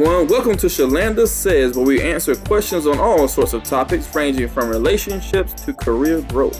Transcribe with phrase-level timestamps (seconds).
[0.00, 0.28] everyone.
[0.28, 4.70] Welcome to Shalanda Says, where we answer questions on all sorts of topics ranging from
[4.70, 6.58] relationships to career growth.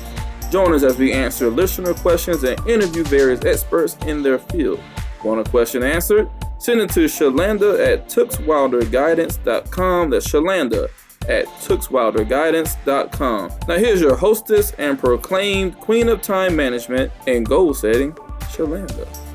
[0.50, 4.78] Join us as we answer listener questions and interview various experts in their field.
[5.24, 6.28] Want a question answered?
[6.58, 10.10] Send it to Shalanda at tookswilderguidance.com.
[10.10, 10.90] That's Shalanda
[11.26, 13.52] at tookswilderguidance.com.
[13.66, 18.12] Now here's your hostess and proclaimed queen of time management and goal setting,
[18.52, 19.29] Shalanda.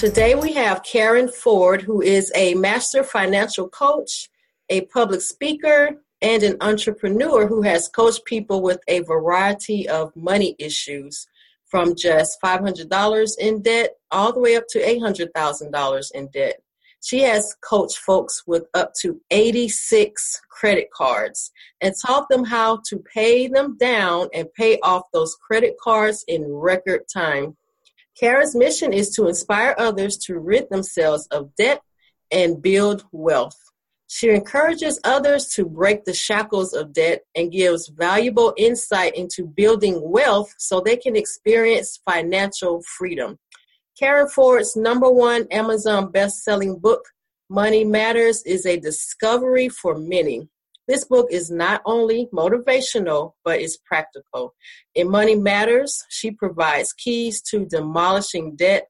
[0.00, 4.30] Today we have Karen Ford, who is a master financial coach,
[4.70, 5.90] a public speaker,
[6.22, 11.26] and an entrepreneur who has coached people with a variety of money issues
[11.66, 16.62] from just $500 in debt all the way up to $800,000 in debt.
[17.02, 23.00] She has coached folks with up to 86 credit cards and taught them how to
[23.00, 27.58] pay them down and pay off those credit cards in record time.
[28.20, 31.80] Karen's mission is to inspire others to rid themselves of debt
[32.30, 33.56] and build wealth.
[34.08, 40.02] She encourages others to break the shackles of debt and gives valuable insight into building
[40.02, 43.38] wealth so they can experience financial freedom.
[43.98, 47.02] Karen Ford's number one Amazon best-selling book,
[47.48, 50.46] Money Matters, is a discovery for many.
[50.88, 54.54] This book is not only motivational, but it's practical.
[54.94, 58.88] In Money Matters, she provides keys to demolishing debt.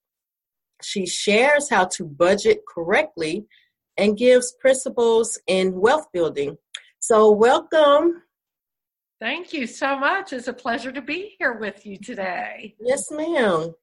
[0.82, 3.46] She shares how to budget correctly
[3.96, 6.56] and gives principles in wealth building.
[7.00, 8.22] So, welcome.
[9.20, 10.32] Thank you so much.
[10.32, 12.76] It's a pleasure to be here with you today.
[12.80, 13.74] Yes, ma'am.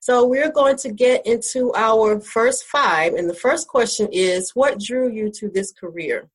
[0.00, 3.12] So, we're going to get into our first five.
[3.12, 6.30] And the first question is What drew you to this career?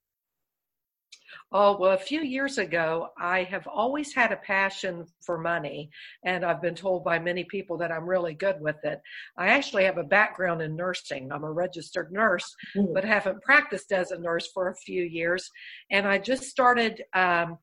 [1.54, 5.90] Oh, well, a few years ago, I have always had a passion for money,
[6.24, 9.02] and I've been told by many people that I'm really good with it.
[9.38, 11.30] I actually have a background in nursing.
[11.30, 12.94] I'm a registered nurse, mm.
[12.94, 15.50] but haven't practiced as a nurse for a few years.
[15.92, 17.58] And I just started um,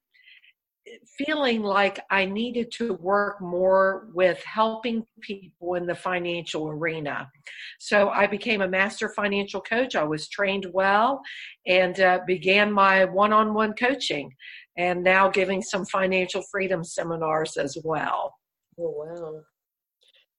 [1.16, 7.30] feeling like I needed to work more with helping people in the financial arena.
[7.78, 9.96] So I became a master financial coach.
[9.96, 11.20] I was trained well
[11.66, 14.32] and uh, began my one on one coaching
[14.76, 18.34] and now giving some financial freedom seminars as well.
[18.78, 19.40] Oh, wow.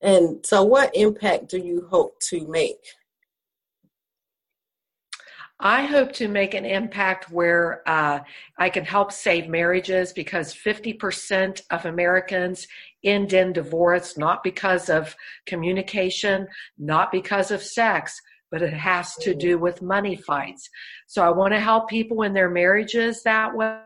[0.01, 2.77] And so, what impact do you hope to make?
[5.61, 8.19] I hope to make an impact where uh,
[8.57, 12.65] I can help save marriages because 50% of Americans
[13.03, 15.13] end in divorce, not because of
[15.45, 16.47] communication,
[16.77, 18.21] not because of sex,
[18.51, 20.69] but it has to do with money fights.
[21.07, 23.79] So I want to help people in their marriages that way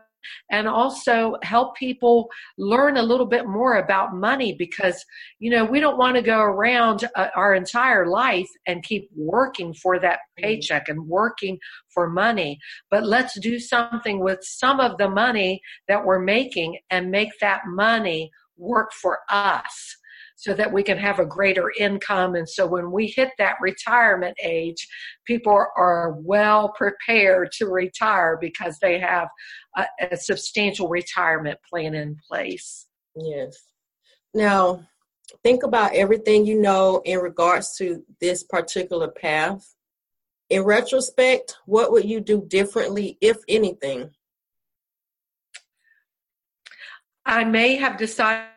[0.50, 5.04] and also help people learn a little bit more about money because
[5.38, 9.72] you know we don't want to go around uh, our entire life and keep working
[9.74, 10.44] for that mm-hmm.
[10.44, 11.58] paycheck and working
[11.92, 12.58] for money
[12.90, 17.62] but let's do something with some of the money that we're making and make that
[17.66, 19.96] money work for us
[20.36, 22.34] so that we can have a greater income.
[22.34, 24.86] And so when we hit that retirement age,
[25.26, 29.28] people are well prepared to retire because they have
[29.76, 32.86] a, a substantial retirement plan in place.
[33.16, 33.56] Yes.
[34.34, 34.86] Now,
[35.42, 39.74] think about everything you know in regards to this particular path.
[40.50, 44.10] In retrospect, what would you do differently, if anything?
[47.24, 48.50] I may have decided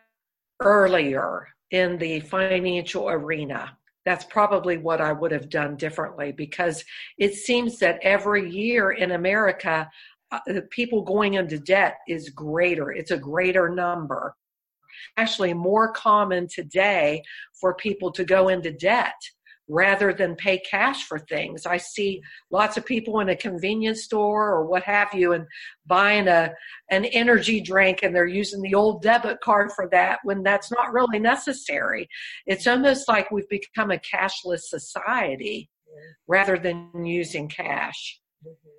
[0.60, 3.78] earlier in the financial arena.
[4.06, 6.84] That's probably what I would have done differently because
[7.18, 9.90] it seems that every year in America,
[10.32, 10.40] uh,
[10.70, 12.92] people going into debt is greater.
[12.92, 14.36] It's a greater number.
[15.18, 17.22] Actually, more common today
[17.60, 19.16] for people to go into debt
[19.68, 21.66] rather than pay cash for things.
[21.66, 25.46] I see lots of people in a convenience store or what have you and
[25.86, 26.54] buying a
[26.90, 30.94] an energy drink and they're using the old debit card for that when that's not
[30.94, 32.08] really necessary.
[32.46, 35.70] It's almost like we've become a cashless society
[36.28, 38.20] rather than using cash.
[38.46, 38.78] Mm-hmm.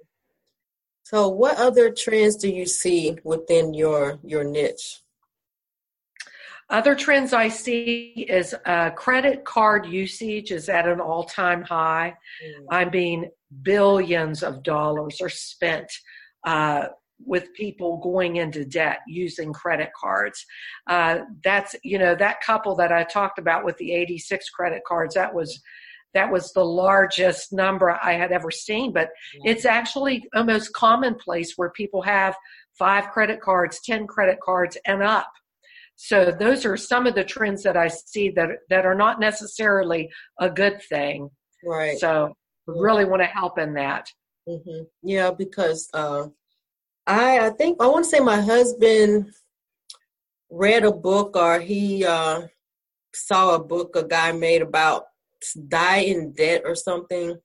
[1.02, 5.02] So what other trends do you see within your your niche?
[6.70, 12.14] Other trends I see is uh, credit card usage is at an all time high.
[12.44, 12.66] Mm.
[12.70, 13.30] I mean,
[13.62, 15.90] billions of dollars are spent
[16.46, 16.88] uh,
[17.24, 20.44] with people going into debt using credit cards.
[20.86, 25.14] Uh, that's, you know, that couple that I talked about with the 86 credit cards,
[25.14, 25.60] that was.
[26.14, 29.42] That was the largest number I had ever seen, but mm.
[29.44, 32.34] it's actually almost commonplace where people have
[32.78, 35.30] five credit cards, 10 credit cards, and up
[36.00, 40.10] So those are some of the trends that I see that that are not necessarily
[40.38, 41.28] a good thing.
[41.64, 41.98] Right.
[41.98, 42.34] So
[42.68, 44.08] really want to help in that.
[44.48, 44.84] Mm-hmm.
[45.02, 46.28] Yeah, because uh,
[47.04, 49.32] I I think I want to say my husband
[50.50, 52.42] read a book or he uh,
[53.12, 55.06] saw a book a guy made about
[55.66, 57.36] die in debt or something.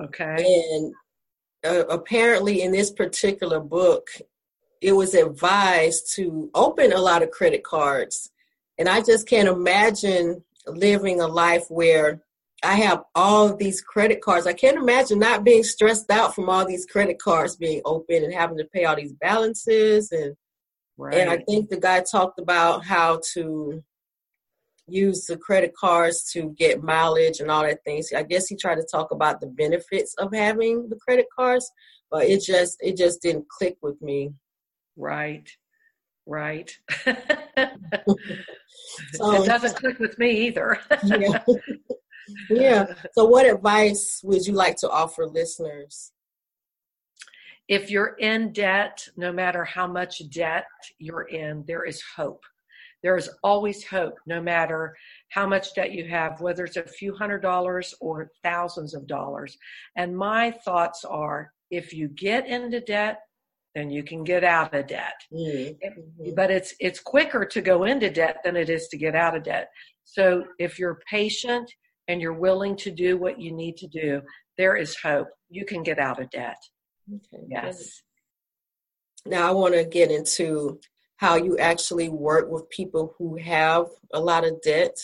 [0.00, 0.36] Okay.
[0.38, 0.94] And
[1.66, 4.08] uh, apparently, in this particular book,
[4.80, 8.30] it was advised to open a lot of credit cards.
[8.78, 12.22] And I just can't imagine living a life where
[12.62, 14.46] I have all these credit cards.
[14.46, 18.34] I can't imagine not being stressed out from all these credit cards being open and
[18.34, 20.34] having to pay all these balances and
[20.98, 21.14] right.
[21.14, 23.82] and I think the guy talked about how to
[24.86, 28.12] use the credit cards to get mileage and all that things.
[28.14, 31.70] I guess he tried to talk about the benefits of having the credit cards,
[32.10, 34.32] but it just it just didn't click with me.
[35.00, 35.50] Right.
[36.26, 36.70] Right.
[37.04, 37.16] so,
[39.42, 40.78] it doesn't click with me either.
[41.04, 41.42] yeah.
[42.50, 42.86] yeah.
[43.12, 46.12] So what advice would you like to offer listeners?
[47.66, 50.66] If you're in debt, no matter how much debt
[50.98, 52.44] you're in, there is hope
[53.02, 54.96] there is always hope no matter
[55.30, 59.56] how much debt you have, whether it's a few hundred dollars or thousands of dollars.
[59.96, 63.20] And my thoughts are if you get into debt,
[63.74, 65.14] then you can get out of debt.
[65.32, 66.34] Mm-hmm.
[66.34, 69.44] But it's it's quicker to go into debt than it is to get out of
[69.44, 69.68] debt.
[70.04, 71.70] So if you're patient
[72.08, 74.22] and you're willing to do what you need to do,
[74.58, 75.28] there is hope.
[75.48, 76.56] You can get out of debt.
[77.08, 77.44] Okay.
[77.48, 78.02] Yes.
[79.26, 80.80] Now I want to get into
[81.16, 84.96] how you actually work with people who have a lot of debt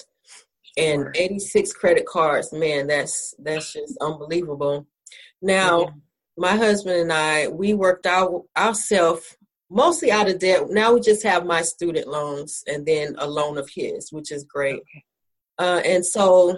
[0.78, 4.86] and 86 credit cards man that's that's just unbelievable
[5.42, 5.94] now.
[6.36, 9.36] My husband and i we worked out ourselves
[9.70, 13.58] mostly out of debt now we just have my student loans and then a loan
[13.58, 15.04] of his which is great okay.
[15.58, 16.56] uh, and so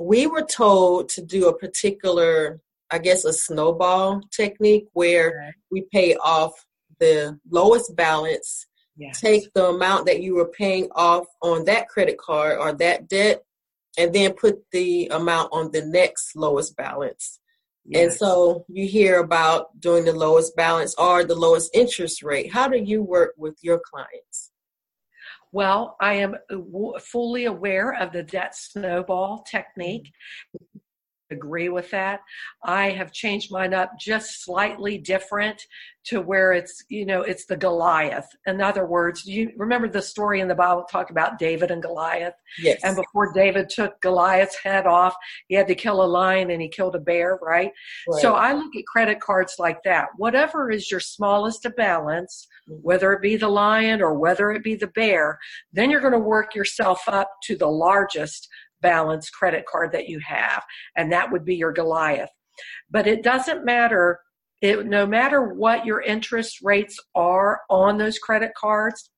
[0.00, 2.60] we were told to do a particular
[2.90, 6.52] i guess a snowball technique where we pay off
[7.00, 8.66] the lowest balance
[8.98, 9.20] Yes.
[9.20, 13.44] Take the amount that you were paying off on that credit card or that debt,
[13.96, 17.38] and then put the amount on the next lowest balance.
[17.88, 18.02] Yes.
[18.02, 22.52] And so you hear about doing the lowest balance or the lowest interest rate.
[22.52, 24.50] How do you work with your clients?
[25.52, 26.36] Well, I am
[27.00, 30.12] fully aware of the debt snowball technique
[31.30, 32.20] agree with that.
[32.64, 35.62] I have changed mine up just slightly different
[36.08, 38.28] to where it's, you know, it's the Goliath.
[38.46, 42.32] In other words, you remember the story in the Bible talk about David and Goliath?
[42.58, 42.80] Yes.
[42.82, 45.14] And before David took Goliath's head off,
[45.48, 47.72] he had to kill a lion and he killed a bear, right?
[48.08, 48.22] right.
[48.22, 50.06] So I look at credit cards like that.
[50.16, 52.80] Whatever is your smallest balance, mm-hmm.
[52.80, 55.38] whether it be the lion or whether it be the bear,
[55.74, 58.48] then you're going to work yourself up to the largest
[58.80, 60.62] balance credit card that you have,
[60.96, 62.30] and that would be your Goliath.
[62.90, 64.20] But it doesn't matter,
[64.60, 69.10] it, no matter what your interest rates are on those credit cards.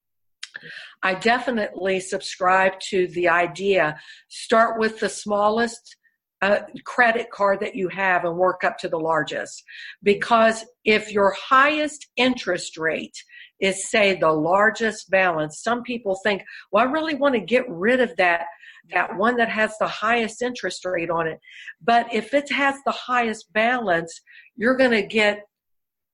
[1.03, 3.99] I definitely subscribe to the idea
[4.29, 5.97] start with the smallest
[6.43, 9.63] uh, credit card that you have and work up to the largest.
[10.03, 13.17] Because if your highest interest rate
[13.61, 18.01] is, say, the largest balance, some people think, well, I really want to get rid
[18.01, 18.47] of that
[18.93, 21.39] that one that has the highest interest rate on it.
[21.83, 24.21] But if it has the highest balance,
[24.57, 25.43] you're going to get,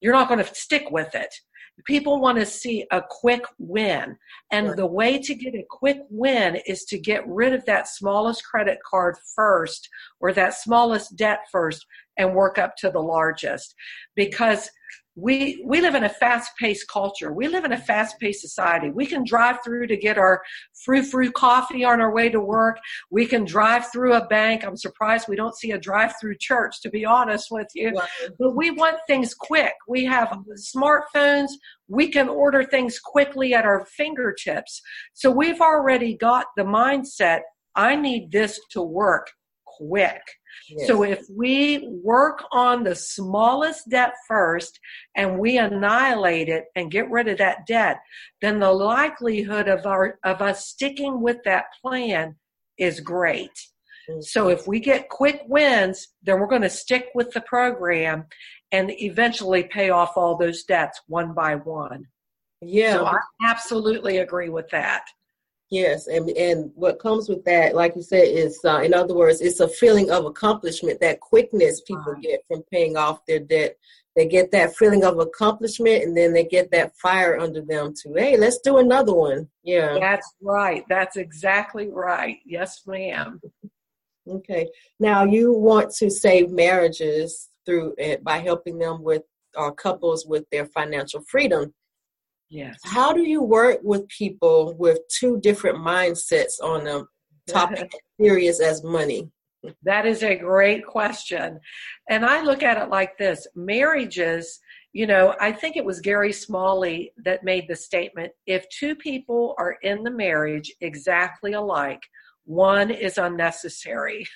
[0.00, 1.34] you're not going to stick with it.
[1.84, 4.16] People want to see a quick win.
[4.50, 8.44] And the way to get a quick win is to get rid of that smallest
[8.44, 9.86] credit card first
[10.20, 11.84] or that smallest debt first
[12.16, 13.74] and work up to the largest.
[14.14, 14.70] Because
[15.16, 17.32] we we live in a fast-paced culture.
[17.32, 18.90] We live in a fast-paced society.
[18.90, 20.42] We can drive through to get our
[20.84, 22.76] frou-frou coffee on our way to work.
[23.10, 24.62] We can drive through a bank.
[24.62, 27.98] I'm surprised we don't see a drive-through church, to be honest with you.
[28.38, 29.72] But we want things quick.
[29.88, 30.36] We have
[30.76, 31.48] smartphones.
[31.88, 34.82] We can order things quickly at our fingertips.
[35.14, 37.40] So we've already got the mindset.
[37.74, 39.30] I need this to work
[39.64, 40.22] quick.
[40.86, 44.78] So if we work on the smallest debt first
[45.14, 48.00] and we annihilate it and get rid of that debt,
[48.40, 52.36] then the likelihood of our of us sticking with that plan
[52.78, 53.50] is great.
[54.08, 54.20] Mm-hmm.
[54.22, 58.26] So if we get quick wins, then we're going to stick with the program
[58.72, 62.06] and eventually pay off all those debts one by one.
[62.60, 62.94] Yeah.
[62.94, 65.04] So I absolutely agree with that.
[65.70, 69.40] Yes, and and what comes with that, like you said, is uh, in other words,
[69.40, 71.00] it's a feeling of accomplishment.
[71.00, 73.76] That quickness people get from paying off their debt,
[74.14, 78.14] they get that feeling of accomplishment, and then they get that fire under them to,
[78.14, 79.48] hey, let's do another one.
[79.64, 80.84] Yeah, that's right.
[80.88, 82.38] That's exactly right.
[82.46, 83.40] Yes, ma'am.
[84.28, 84.68] Okay.
[85.00, 89.22] Now you want to save marriages through it by helping them with
[89.56, 91.74] or couples with their financial freedom.
[92.48, 92.78] Yes.
[92.84, 97.04] How do you work with people with two different mindsets on a
[97.50, 99.30] topic serious as money?
[99.82, 101.58] That is a great question.
[102.08, 104.60] And I look at it like this marriages,
[104.92, 109.54] you know, I think it was Gary Smalley that made the statement if two people
[109.58, 112.02] are in the marriage exactly alike,
[112.44, 114.26] one is unnecessary.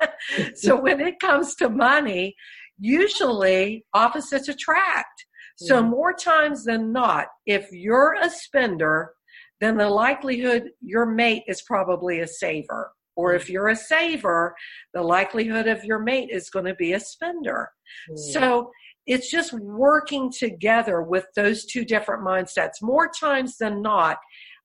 [0.54, 2.34] so when it comes to money,
[2.78, 5.26] usually opposites attract.
[5.66, 9.12] So more times than not, if you're a spender,
[9.60, 12.92] then the likelihood your mate is probably a saver.
[13.16, 14.54] Or if you're a saver,
[14.94, 17.68] the likelihood of your mate is going to be a spender.
[18.14, 18.70] So
[19.06, 22.80] it's just working together with those two different mindsets.
[22.80, 24.18] More times than not,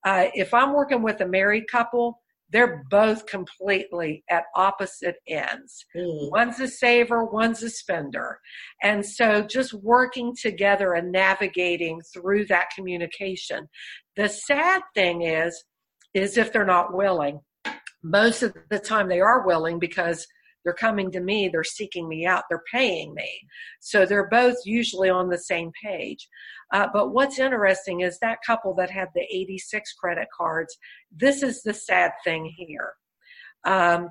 [0.06, 2.22] uh, if I'm working with a married couple,
[2.54, 5.86] they're both completely at opposite ends.
[5.96, 6.30] Mm.
[6.32, 8.40] One's a saver, one's a spender.
[8.84, 13.68] And so just working together and navigating through that communication.
[14.16, 15.64] The sad thing is,
[16.14, 17.42] is if they're not willing.
[18.04, 20.28] Most of the time they are willing because
[20.64, 23.30] they're coming to me, they're seeking me out, they're paying me.
[23.82, 26.28] So they're both usually on the same page.
[26.74, 30.76] Uh, but what's interesting is that couple that had the 86 credit cards,
[31.16, 32.94] this is the sad thing here.
[33.64, 34.10] Um,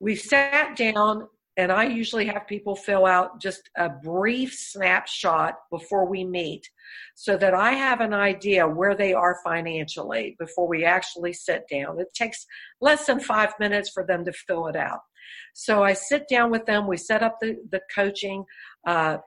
[0.00, 1.28] we sat down,
[1.58, 6.66] and I usually have people fill out just a brief snapshot before we meet
[7.14, 12.00] so that I have an idea where they are financially before we actually sit down.
[12.00, 12.46] It takes
[12.80, 15.00] less than five minutes for them to fill it out.
[15.52, 16.86] So I sit down with them.
[16.86, 18.44] We set up the, the coaching,
[18.86, 19.18] uh,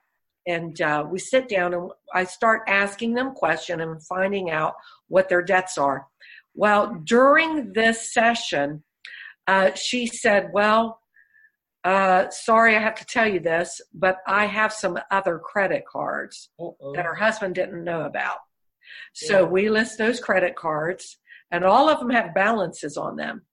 [0.46, 4.74] and uh, we sit down and I start asking them questions and finding out
[5.08, 6.08] what their debts are.
[6.54, 8.84] Well, during this session,
[9.48, 11.00] uh, she said, Well,
[11.84, 16.50] uh, sorry, I have to tell you this, but I have some other credit cards
[16.60, 16.94] Uh-oh.
[16.96, 18.38] that her husband didn't know about.
[19.14, 19.48] So yeah.
[19.48, 21.18] we list those credit cards,
[21.52, 23.44] and all of them have balances on them.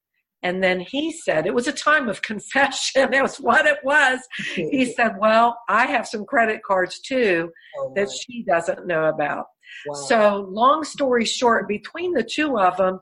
[0.42, 3.10] And then he said, it was a time of confession.
[3.10, 4.20] That was what it was.
[4.54, 9.46] He said, Well, I have some credit cards too oh, that she doesn't know about.
[9.86, 9.94] Wow.
[9.94, 13.00] So, long story short, between the two of them,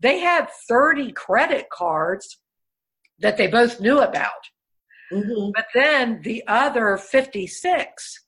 [0.00, 2.38] they had 30 credit cards
[3.18, 4.30] that they both knew about.
[5.12, 5.50] Mm-hmm.
[5.54, 8.24] But then the other 56,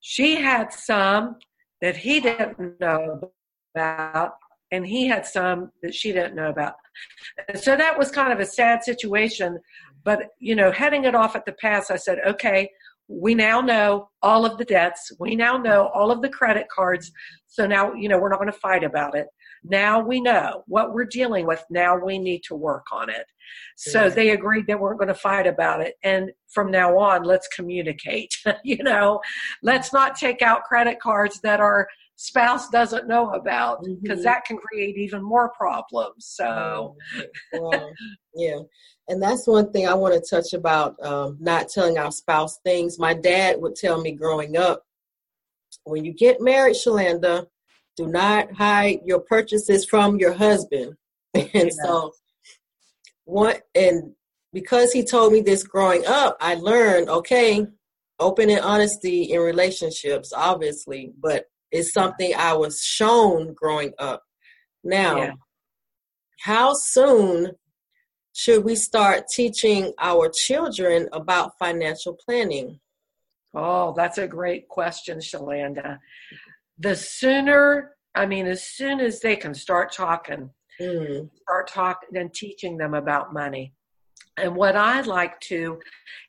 [0.00, 1.36] she had some
[1.80, 3.30] that he didn't know
[3.74, 4.34] about
[4.74, 6.74] and he had some that she didn't know about.
[7.54, 9.58] So that was kind of a sad situation.
[10.04, 12.70] But, you know, heading it off at the pass, I said, okay,
[13.08, 15.12] we now know all of the debts.
[15.18, 17.12] We now know all of the credit cards.
[17.46, 19.26] So now, you know, we're not going to fight about it.
[19.64, 21.64] Now we know what we're dealing with.
[21.70, 23.26] Now we need to work on it.
[23.76, 25.94] So they agreed that we're going to fight about it.
[26.02, 28.34] And from now on, let's communicate.
[28.64, 29.20] you know,
[29.62, 34.24] let's not take out credit cards that our spouse doesn't know about because mm-hmm.
[34.24, 36.26] that can create even more problems.
[36.26, 36.96] So,
[37.52, 37.90] well,
[38.34, 38.58] yeah.
[39.08, 42.98] And that's one thing I want to touch about um, not telling our spouse things.
[42.98, 44.82] My dad would tell me growing up
[45.84, 47.46] when you get married, Shalanda,
[47.96, 50.94] do not hide your purchases from your husband.
[51.34, 51.70] and yeah.
[51.84, 52.12] so,
[53.24, 54.14] what, and
[54.52, 57.66] because he told me this growing up, I learned okay,
[58.20, 64.22] open and honesty in relationships, obviously, but it's something I was shown growing up.
[64.84, 65.32] Now, yeah.
[66.40, 67.52] how soon
[68.32, 72.80] should we start teaching our children about financial planning?
[73.54, 75.98] Oh, that's a great question, Shalanda.
[76.78, 80.50] The sooner, I mean, as soon as they can start talking,
[80.80, 81.30] mm.
[81.42, 83.72] start talking and teaching them about money.
[84.36, 85.78] And what I like to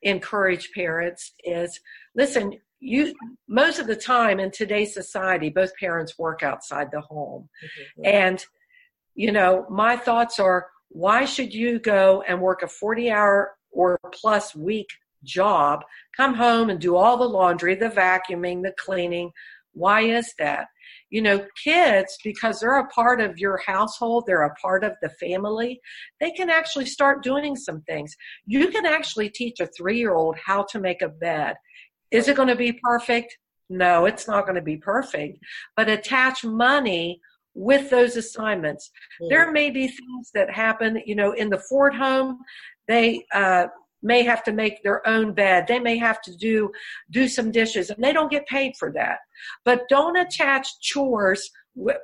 [0.04, 1.80] encourage parents is
[2.16, 3.14] listen, you
[3.48, 8.06] most of the time in today's society both parents work outside the home mm-hmm.
[8.06, 8.46] and
[9.16, 14.00] you know my thoughts are why should you go and work a 40 hour or
[14.14, 14.90] plus week
[15.24, 15.84] job
[16.16, 19.32] come home and do all the laundry the vacuuming the cleaning
[19.76, 20.66] why is that
[21.10, 25.10] you know kids because they're a part of your household they're a part of the
[25.10, 25.80] family
[26.20, 28.16] they can actually start doing some things
[28.46, 31.56] you can actually teach a three year old how to make a bed
[32.12, 33.38] is it going to be perfect?
[33.70, 35.40] No, it's not going to be perfect.
[35.76, 37.20] But attach money
[37.54, 38.90] with those assignments.
[39.22, 39.30] Mm-hmm.
[39.30, 42.40] There may be things that happen, you know, in the Ford home.
[42.88, 43.68] They uh,
[44.06, 45.66] may have to make their own bed.
[45.68, 46.72] They may have to do
[47.12, 49.20] do some dishes, and they don't get paid for that.
[49.66, 51.50] But don't attach chores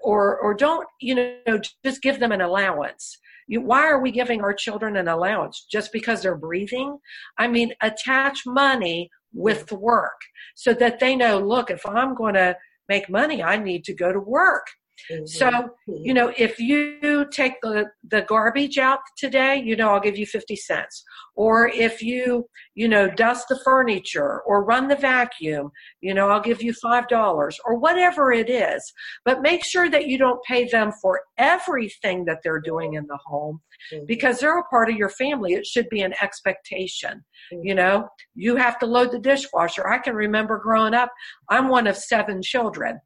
[0.04, 3.18] or or don't you know just give them an allowance.
[3.48, 6.98] Why are we giving our children an allowance just because they're breathing?
[7.38, 10.20] I mean, attach money with work
[10.56, 11.40] so that they know.
[11.40, 12.56] Look, if I'm going to
[12.88, 14.68] make money, I need to go to work.
[15.10, 15.26] Mm-hmm.
[15.26, 20.18] So, you know, if you take the, the garbage out today, you know, I'll give
[20.18, 21.04] you 50 cents.
[21.36, 26.42] Or if you, you know, dust the furniture or run the vacuum, you know, I'll
[26.42, 28.94] give you $5 or whatever it is.
[29.26, 33.20] But make sure that you don't pay them for everything that they're doing in the
[33.26, 33.62] home
[33.94, 34.06] mm-hmm.
[34.08, 35.54] because they're a part of your family.
[35.54, 37.24] It should be an expectation.
[37.54, 37.66] Mm-hmm.
[37.66, 39.88] You know, you have to load the dishwasher.
[39.88, 41.12] I can remember growing up,
[41.50, 43.00] I'm one of seven children.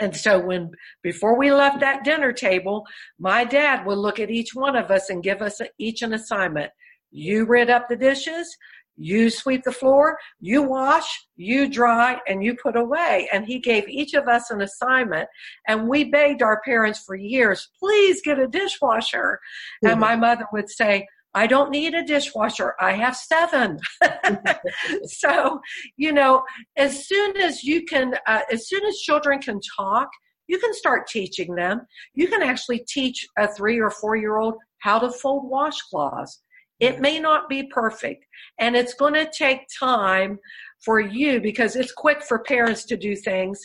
[0.00, 0.70] And so when
[1.02, 2.84] before we left that dinner table,
[3.18, 6.12] my dad would look at each one of us and give us a, each an
[6.12, 6.70] assignment.
[7.10, 8.56] You rid up the dishes,
[8.96, 13.28] you sweep the floor, you wash, you dry, and you put away.
[13.32, 15.28] And he gave each of us an assignment.
[15.68, 19.38] And we begged our parents for years, please get a dishwasher.
[19.84, 19.92] Mm-hmm.
[19.92, 22.74] And my mother would say, I don't need a dishwasher.
[22.80, 23.78] I have seven.
[25.04, 25.60] so,
[25.96, 26.42] you know,
[26.76, 30.08] as soon as you can, uh, as soon as children can talk,
[30.48, 31.82] you can start teaching them.
[32.14, 36.38] You can actually teach a three or four year old how to fold washcloths.
[36.80, 38.24] It may not be perfect
[38.58, 40.38] and it's going to take time
[40.84, 43.60] for you because it's quick for parents to do things.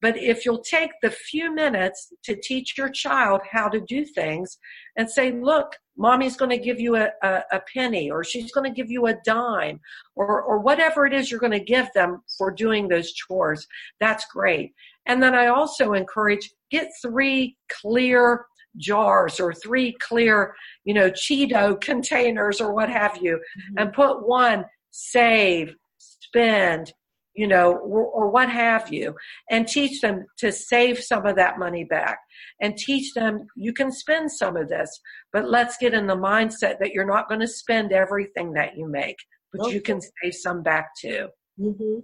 [0.00, 4.58] But if you'll take the few minutes to teach your child how to do things
[4.96, 8.64] and say, look, mommy's going to give you a, a, a, penny or she's going
[8.64, 9.80] to give you a dime
[10.14, 13.66] or, or whatever it is you're going to give them for doing those chores,
[14.00, 14.72] that's great.
[15.06, 21.80] And then I also encourage get three clear jars or three clear, you know, Cheeto
[21.80, 23.78] containers or what have you, mm-hmm.
[23.78, 26.92] and put one save, spend,
[27.38, 29.14] you know, or, or, what have you,
[29.48, 32.18] and teach them to save some of that money back
[32.60, 34.90] and teach them you can spend some of this,
[35.32, 38.88] but let's get in the mindset that you're not going to spend everything that you
[38.88, 39.18] make,
[39.52, 39.74] but okay.
[39.74, 41.28] you can save some back too.
[41.60, 42.00] Mm-hmm.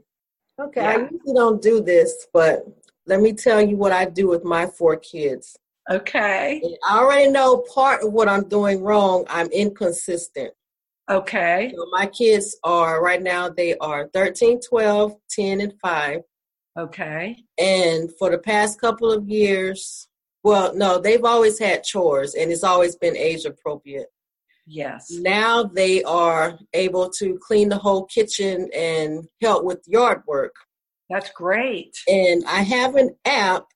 [0.63, 0.91] Okay, yeah.
[0.91, 2.65] I usually don't do this, but
[3.09, 5.57] let me tell you what I do with my four kids.
[5.91, 6.63] Okay.
[6.89, 9.25] I already know part of what I'm doing wrong.
[9.29, 10.53] I'm inconsistent.
[11.11, 11.73] Okay.
[11.77, 16.21] So my kids are right now they are 13, 12, 10 and 5.
[16.79, 17.37] Okay.
[17.59, 20.09] And for the past couple of years,
[20.43, 24.09] well, no, they've always had chores and it's always been age appropriate.
[24.67, 25.11] Yes.
[25.11, 30.55] Now they are able to clean the whole kitchen and help with yard work.
[31.11, 31.95] That's great.
[32.09, 33.67] And I have an app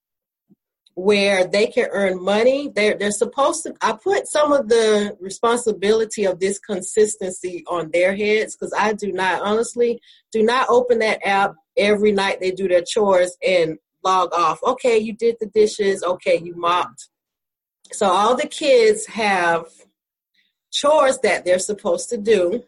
[0.98, 2.72] where they can earn money.
[2.74, 3.74] They're they're supposed to.
[3.80, 9.12] I put some of the responsibility of this consistency on their heads because I do
[9.12, 10.00] not honestly
[10.32, 14.58] do not open that app every night they do their chores and log off.
[14.64, 16.02] Okay, you did the dishes.
[16.02, 17.08] Okay, you mopped.
[17.92, 19.66] So all the kids have
[20.72, 22.64] chores that they're supposed to do.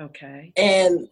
[0.00, 0.54] Okay.
[0.56, 1.08] And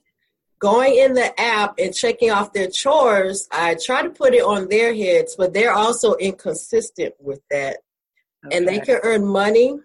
[0.59, 4.69] going in the app and checking off their chores, I try to put it on
[4.69, 7.79] their heads, but they're also inconsistent with that.
[8.47, 8.57] Okay.
[8.57, 9.79] And they can earn money.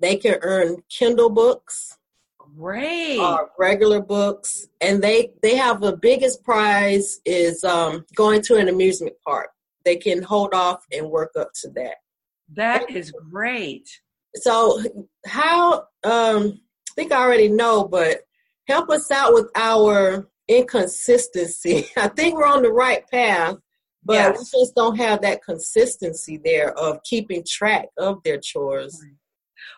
[0.00, 1.96] They can earn Kindle books.
[2.38, 3.18] Great.
[3.18, 4.66] Uh, regular books.
[4.80, 9.50] And they, they have the biggest prize is um, going to an amusement park.
[9.84, 11.96] They can hold off and work up to that.
[12.54, 13.88] That is great.
[14.34, 14.82] So
[15.26, 18.22] how um I think I already know, but
[18.68, 21.88] help us out with our inconsistency.
[21.96, 23.56] I think we're on the right path,
[24.04, 24.38] but yes.
[24.38, 29.02] we just don't have that consistency there of keeping track of their chores.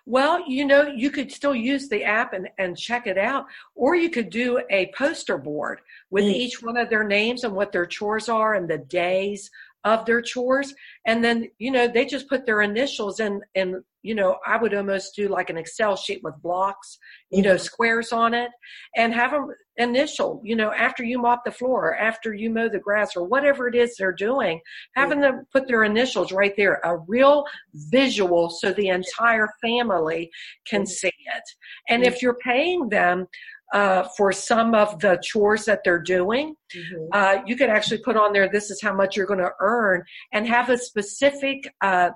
[0.06, 3.94] Well, you know, you could still use the app and, and check it out, or
[3.94, 6.32] you could do a poster board with mm.
[6.32, 9.50] each one of their names and what their chores are and the days
[9.84, 10.74] of their chores.
[11.06, 14.74] And then, you know, they just put their initials in, and you know, I would
[14.74, 16.98] almost do like an Excel sheet with blocks,
[17.30, 17.62] you know, mm-hmm.
[17.62, 18.50] squares on it
[18.96, 22.78] and have them initial, you know, after you mop the floor, after you mow the
[22.78, 24.60] grass or whatever it is they're doing,
[24.94, 30.30] having them put their initials right there, a real visual so the entire family
[30.66, 30.86] can mm-hmm.
[30.86, 31.44] see it.
[31.88, 33.26] And if you're paying them,
[33.72, 36.54] uh, for some of the chores that they're doing.
[36.74, 37.06] Mm-hmm.
[37.12, 40.02] Uh, you could actually put on there, this is how much you're going to earn,
[40.32, 42.10] and have a specific uh,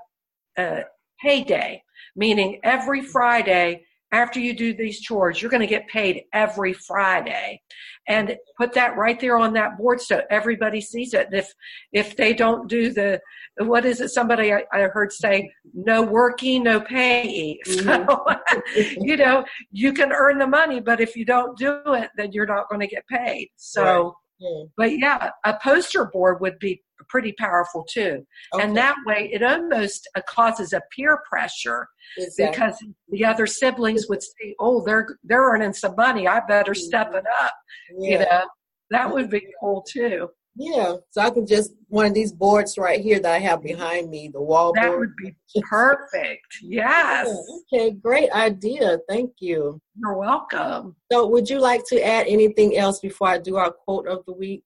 [0.56, 0.80] uh
[1.22, 1.82] payday,
[2.16, 3.84] meaning every Friday
[4.14, 7.60] after you do these chores, you're going to get paid every Friday.
[8.06, 11.26] And put that right there on that board so everybody sees it.
[11.26, 11.52] And if,
[11.92, 13.18] if they don't do the,
[13.58, 14.10] what is it?
[14.10, 17.58] Somebody I, I heard say, no working, no pay.
[17.66, 18.08] Mm-hmm.
[18.08, 22.30] So, you know, you can earn the money, but if you don't do it, then
[22.32, 23.48] you're not going to get paid.
[23.56, 24.12] So, right.
[24.44, 24.64] Hmm.
[24.76, 28.26] But yeah, a poster board would be pretty powerful too.
[28.54, 28.62] Okay.
[28.62, 32.46] And that way it almost uh, causes a peer pressure exactly.
[32.50, 32.78] because
[33.08, 36.26] the other siblings would say, "Oh, they're they're earning some money.
[36.28, 36.86] I better mm-hmm.
[36.86, 37.54] step it up."
[37.98, 38.10] Yeah.
[38.10, 38.48] You know,
[38.90, 40.28] that would be cool too.
[40.56, 44.08] Yeah, so I can just one of these boards right here that I have behind
[44.08, 45.00] me, the wall that board.
[45.00, 46.46] would be perfect.
[46.62, 47.26] Yes.
[47.72, 48.98] Yeah, okay, great idea.
[49.08, 49.80] Thank you.
[49.96, 50.94] You're welcome.
[51.10, 54.32] So, would you like to add anything else before I do our quote of the
[54.32, 54.64] week?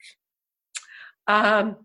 [1.27, 1.77] Um,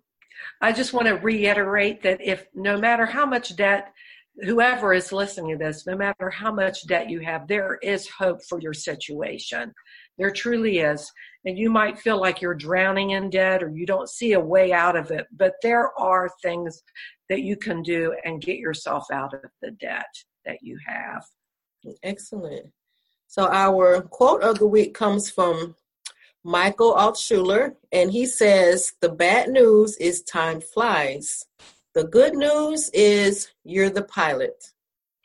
[0.61, 3.93] I just want to reiterate that if no matter how much debt
[4.41, 8.39] whoever is listening to this, no matter how much debt you have, there is hope
[8.49, 9.73] for your situation.
[10.17, 11.11] There truly is.
[11.45, 14.71] And you might feel like you're drowning in debt or you don't see a way
[14.71, 16.82] out of it, but there are things
[17.29, 20.08] that you can do and get yourself out of the debt
[20.45, 21.25] that you have.
[22.01, 22.67] Excellent.
[23.27, 25.75] So, our quote of the week comes from
[26.43, 31.45] Michael Altshuler, and he says, The bad news is time flies.
[31.95, 34.71] The good news is you're the pilot.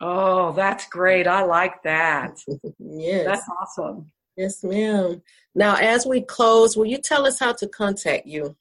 [0.00, 1.26] Oh, that's great.
[1.26, 2.38] I like that.
[2.78, 3.26] yes.
[3.26, 4.10] That's awesome.
[4.38, 5.20] Yes, ma'am.
[5.56, 8.54] Now, as we close, will you tell us how to contact you?